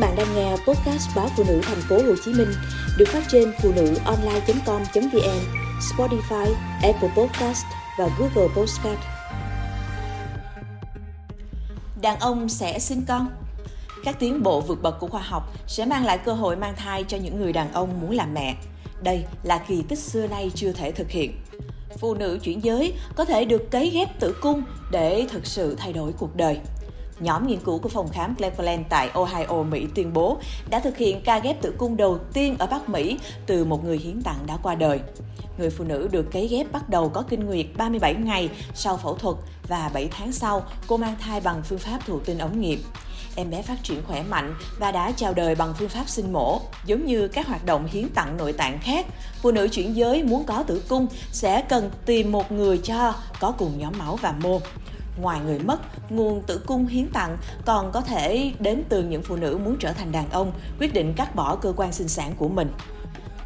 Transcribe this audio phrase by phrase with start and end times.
[0.00, 2.48] bạn đang nghe podcast báo phụ nữ thành phố Hồ Chí Minh
[2.98, 5.40] được phát trên phụ nữ online.com.vn,
[5.80, 7.64] Spotify, Apple Podcast
[7.98, 8.98] và Google Podcast.
[12.02, 13.28] Đàn ông sẽ sinh con.
[14.04, 17.04] Các tiến bộ vượt bậc của khoa học sẽ mang lại cơ hội mang thai
[17.08, 18.56] cho những người đàn ông muốn làm mẹ.
[19.02, 21.32] Đây là kỳ tích xưa nay chưa thể thực hiện.
[21.98, 25.92] Phụ nữ chuyển giới có thể được cấy ghép tử cung để thực sự thay
[25.92, 26.60] đổi cuộc đời
[27.20, 30.38] nhóm nghiên cứu của phòng khám Cleveland tại Ohio, Mỹ tuyên bố
[30.70, 33.98] đã thực hiện ca ghép tử cung đầu tiên ở Bắc Mỹ từ một người
[33.98, 35.00] hiến tặng đã qua đời.
[35.58, 39.14] Người phụ nữ được cấy ghép bắt đầu có kinh nguyệt 37 ngày sau phẫu
[39.14, 39.36] thuật
[39.68, 42.82] và 7 tháng sau cô mang thai bằng phương pháp thụ tinh ống nghiệm
[43.36, 46.60] em bé phát triển khỏe mạnh và đã chào đời bằng phương pháp sinh mổ.
[46.84, 49.06] Giống như các hoạt động hiến tặng nội tạng khác,
[49.42, 53.52] phụ nữ chuyển giới muốn có tử cung sẽ cần tìm một người cho có
[53.52, 54.60] cùng nhóm máu và mô.
[55.20, 59.36] Ngoài người mất, nguồn tử cung hiến tặng còn có thể đến từ những phụ
[59.36, 62.48] nữ muốn trở thành đàn ông, quyết định cắt bỏ cơ quan sinh sản của
[62.48, 62.72] mình.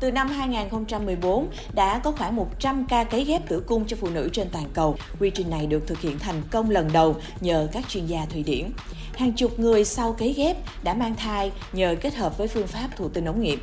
[0.00, 4.28] Từ năm 2014, đã có khoảng 100 ca cấy ghép tử cung cho phụ nữ
[4.32, 4.96] trên toàn cầu.
[5.20, 8.42] Quy trình này được thực hiện thành công lần đầu nhờ các chuyên gia Thụy
[8.42, 8.70] Điển.
[9.16, 12.88] Hàng chục người sau cấy ghép đã mang thai nhờ kết hợp với phương pháp
[12.96, 13.58] thụ tinh ống nghiệm.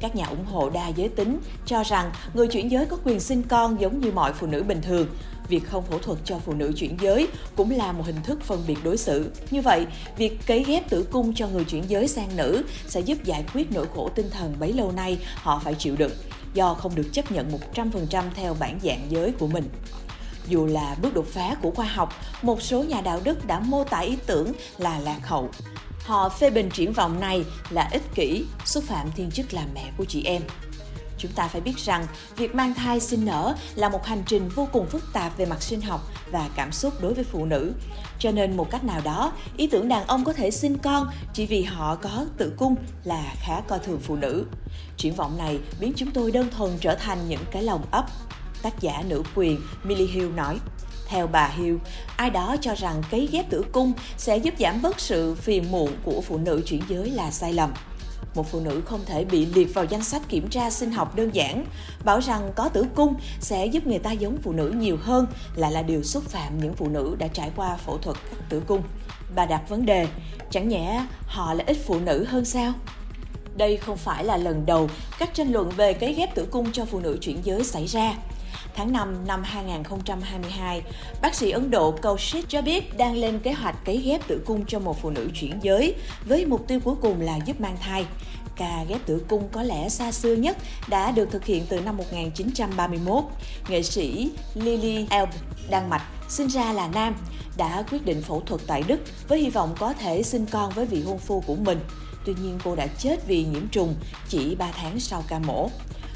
[0.00, 3.42] Các nhà ủng hộ đa giới tính cho rằng người chuyển giới có quyền sinh
[3.42, 5.06] con giống như mọi phụ nữ bình thường.
[5.48, 8.64] Việc không phẫu thuật cho phụ nữ chuyển giới cũng là một hình thức phân
[8.66, 9.30] biệt đối xử.
[9.50, 9.86] Như vậy,
[10.16, 13.72] việc cấy ghép tử cung cho người chuyển giới sang nữ sẽ giúp giải quyết
[13.72, 16.12] nỗi khổ tinh thần bấy lâu nay họ phải chịu đựng
[16.54, 19.68] do không được chấp nhận 100% theo bản dạng giới của mình.
[20.48, 23.84] Dù là bước đột phá của khoa học, một số nhà đạo đức đã mô
[23.84, 25.50] tả ý tưởng là lạc hậu.
[26.04, 29.90] Họ phê bình triển vọng này là ích kỷ, xúc phạm thiên chức làm mẹ
[29.96, 30.42] của chị em.
[31.18, 34.68] Chúng ta phải biết rằng việc mang thai sinh nở là một hành trình vô
[34.72, 37.72] cùng phức tạp về mặt sinh học và cảm xúc đối với phụ nữ.
[38.18, 41.46] Cho nên một cách nào đó, ý tưởng đàn ông có thể sinh con chỉ
[41.46, 44.44] vì họ có tử cung là khá coi thường phụ nữ.
[44.96, 48.06] Triển vọng này biến chúng tôi đơn thuần trở thành những cái lòng ấp.
[48.62, 50.58] Tác giả nữ quyền Millie Hill nói.
[51.14, 51.76] Theo bà Hill,
[52.16, 55.90] ai đó cho rằng cấy ghép tử cung sẽ giúp giảm bớt sự phiền muộn
[56.04, 57.74] của phụ nữ chuyển giới là sai lầm.
[58.34, 61.30] Một phụ nữ không thể bị liệt vào danh sách kiểm tra sinh học đơn
[61.34, 61.64] giản,
[62.04, 65.26] bảo rằng có tử cung sẽ giúp người ta giống phụ nữ nhiều hơn
[65.56, 68.62] lại là điều xúc phạm những phụ nữ đã trải qua phẫu thuật cắt tử
[68.66, 68.82] cung.
[69.34, 70.06] Bà đặt vấn đề,
[70.50, 72.72] chẳng nhẽ họ là ít phụ nữ hơn sao?
[73.56, 74.88] Đây không phải là lần đầu
[75.18, 78.14] các tranh luận về cấy ghép tử cung cho phụ nữ chuyển giới xảy ra.
[78.74, 80.82] Tháng 5 năm 2022,
[81.22, 84.66] bác sĩ Ấn Độ Kaushik cho biết đang lên kế hoạch cấy ghép tử cung
[84.66, 85.94] cho một phụ nữ chuyển giới
[86.26, 88.06] với mục tiêu cuối cùng là giúp mang thai.
[88.56, 90.56] Ca ghép tử cung có lẽ xa xưa nhất
[90.88, 93.24] đã được thực hiện từ năm 1931.
[93.68, 95.28] Nghệ sĩ Lily Elb,
[95.70, 97.14] Đan Mạch, sinh ra là nam,
[97.56, 100.86] đã quyết định phẫu thuật tại Đức với hy vọng có thể sinh con với
[100.86, 101.80] vị hôn phu của mình.
[102.24, 103.94] Tuy nhiên cô đã chết vì nhiễm trùng
[104.28, 105.70] chỉ 3 tháng sau ca mổ.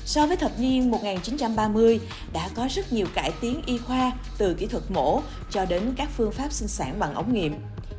[0.09, 2.01] So với thập niên 1930,
[2.33, 5.21] đã có rất nhiều cải tiến y khoa từ kỹ thuật mổ
[5.51, 7.55] cho đến các phương pháp sinh sản bằng ống nghiệm.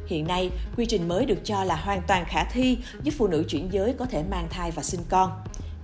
[0.08, 3.44] Hiện nay, quy trình mới được cho là hoàn toàn khả thi giúp phụ nữ
[3.50, 5.32] chuyển giới có thể mang thai và sinh con.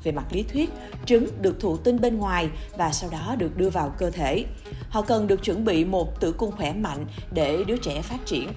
[0.04, 0.70] Về mặt lý thuyết,
[1.06, 4.46] trứng được thụ tinh bên ngoài và sau đó được đưa vào cơ thể.
[4.90, 8.50] Họ cần được chuẩn bị một tử cung khỏe mạnh để đứa trẻ phát triển.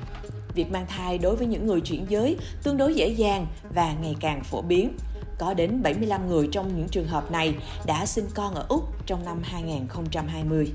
[0.54, 4.16] Việc mang thai đối với những người chuyển giới tương đối dễ dàng và ngày
[4.20, 4.92] càng phổ biến.
[5.38, 7.54] Có đến 75 người trong những trường hợp này
[7.86, 10.72] đã sinh con ở Úc trong năm 2020.